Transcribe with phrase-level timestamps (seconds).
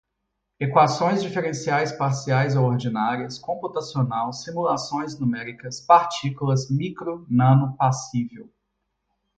[0.59, 8.51] equações diferenciais parciais ou ordinárias, computacional, simulações numéricas, partículas, micro, nano, passível